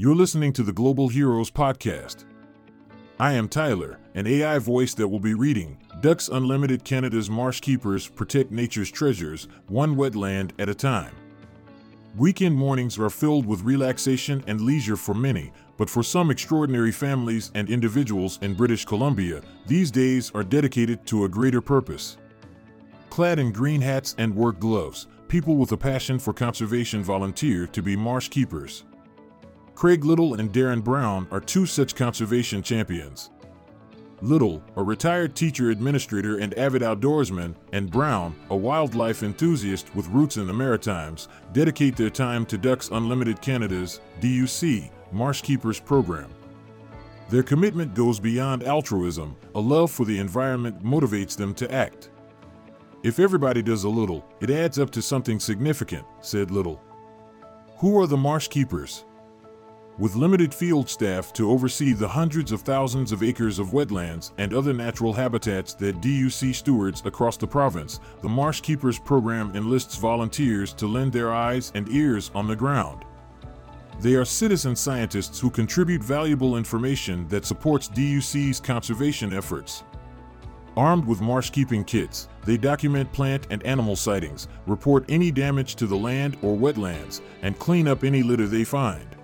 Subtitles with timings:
[0.00, 2.24] You're listening to the Global Heroes Podcast.
[3.18, 8.08] I am Tyler, an AI voice that will be reading Ducks Unlimited Canada's Marsh Keepers
[8.08, 11.14] Protect Nature's Treasures, one wetland at a time.
[12.16, 17.50] Weekend mornings are filled with relaxation and leisure for many, but for some extraordinary families
[17.54, 22.16] and individuals in British Columbia, these days are dedicated to a greater purpose.
[23.10, 27.82] Clad in green hats and work gloves, people with a passion for conservation volunteer to
[27.82, 28.84] be marsh keepers.
[29.80, 33.30] Craig Little and Darren Brown are two such conservation champions.
[34.20, 40.36] Little, a retired teacher administrator and avid outdoorsman, and Brown, a wildlife enthusiast with roots
[40.36, 46.28] in the Maritimes, dedicate their time to Ducks Unlimited Canada's DUC Marsh Keepers program.
[47.30, 52.10] Their commitment goes beyond altruism, a love for the environment motivates them to act.
[53.02, 56.82] If everybody does a little, it adds up to something significant, said Little.
[57.78, 59.06] Who are the marsh keepers?
[60.00, 64.54] With limited field staff to oversee the hundreds of thousands of acres of wetlands and
[64.54, 70.72] other natural habitats that DUC stewards across the province, the Marsh Keepers program enlists volunteers
[70.72, 73.04] to lend their eyes and ears on the ground.
[74.00, 79.84] They are citizen scientists who contribute valuable information that supports DUC's conservation efforts.
[80.78, 85.86] Armed with marsh keeping kits, they document plant and animal sightings, report any damage to
[85.86, 89.19] the land or wetlands, and clean up any litter they find.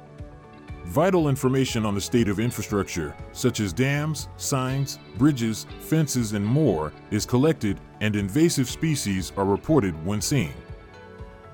[0.87, 6.93] Vital information on the state of infrastructure, such as dams, signs, bridges, fences, and more,
[7.11, 10.55] is collected, and invasive species are reported when seen.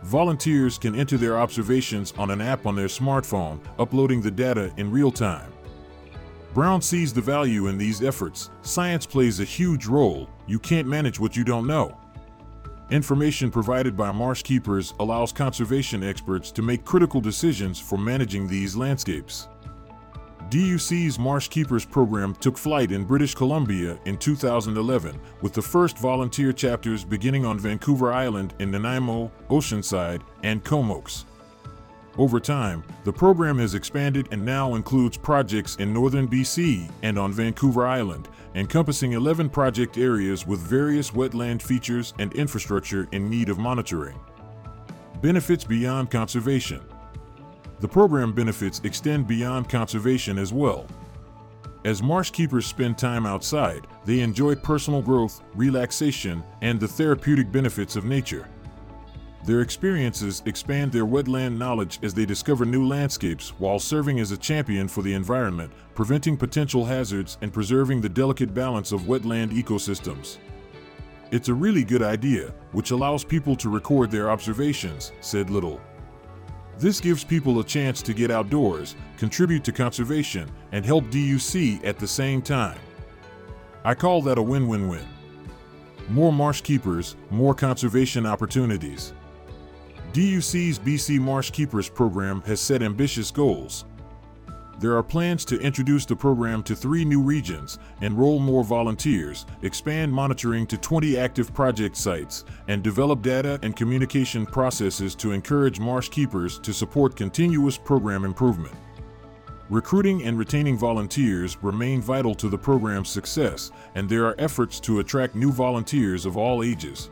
[0.03, 4.93] Volunteers can enter their observations on an app on their smartphone, uploading the data in
[4.93, 5.51] real time.
[6.53, 8.51] Brown sees the value in these efforts.
[8.61, 10.29] Science plays a huge role.
[10.47, 11.97] You can't manage what you don't know.
[12.93, 18.77] Information provided by marsh keepers allows conservation experts to make critical decisions for managing these
[18.77, 19.49] landscapes.
[20.51, 26.53] DUC's Marsh Keepers program took flight in British Columbia in 2011, with the first volunteer
[26.53, 31.25] chapters beginning on Vancouver Island in Nanaimo, Oceanside, and Comox.
[32.19, 37.33] Over time, the program has expanded and now includes projects in northern BC and on
[37.33, 43.59] Vancouver Island, encompassing 11 project areas with various wetland features and infrastructure in need of
[43.59, 44.21] monitoring.
[45.23, 46.83] Benefits beyond conservation.
[47.81, 50.87] The program benefits extend beyond conservation as well.
[51.87, 57.97] As marsh keepers spend time outside, they enjoy personal growth, relaxation, and the therapeutic benefits
[57.97, 58.49] of nature.
[59.45, 64.37] Their experiences expand their wetland knowledge as they discover new landscapes while serving as a
[64.37, 70.39] champion for the environment, preventing potential hazards and preserving the delicate balance of wetland ecosystems.
[71.33, 75.81] It's a really good idea, which allows people to record their observations, said Little.
[76.79, 81.99] This gives people a chance to get outdoors, contribute to conservation, and help DUC at
[81.99, 82.79] the same time.
[83.85, 85.07] I call that a win win win.
[86.09, 89.15] More marsh keepers, more conservation opportunities.
[90.13, 93.87] DUC's BC Marsh Keepers program has set ambitious goals.
[94.79, 100.13] There are plans to introduce the program to three new regions, enroll more volunteers, expand
[100.13, 106.11] monitoring to 20 active project sites, and develop data and communication processes to encourage marsh
[106.11, 108.75] keepers to support continuous program improvement.
[109.71, 114.99] Recruiting and retaining volunteers remain vital to the program's success, and there are efforts to
[114.99, 117.09] attract new volunteers of all ages.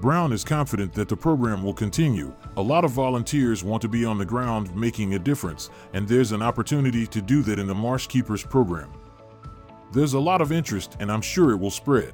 [0.00, 2.32] Brown is confident that the program will continue.
[2.56, 6.30] A lot of volunteers want to be on the ground making a difference, and there's
[6.30, 8.92] an opportunity to do that in the Marsh Keepers program.
[9.92, 12.12] There's a lot of interest, and I'm sure it will spread.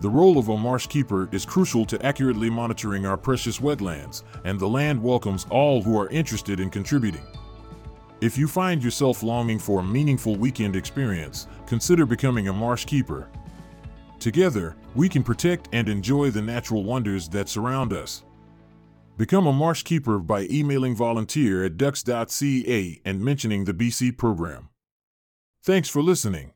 [0.00, 4.58] The role of a marsh keeper is crucial to accurately monitoring our precious wetlands, and
[4.58, 7.26] the land welcomes all who are interested in contributing.
[8.22, 13.28] If you find yourself longing for a meaningful weekend experience, consider becoming a marsh keeper.
[14.18, 18.24] Together, we can protect and enjoy the natural wonders that surround us.
[19.16, 24.68] Become a marsh keeper by emailing volunteer at ducks.ca and mentioning the BC program.
[25.62, 26.52] Thanks for listening.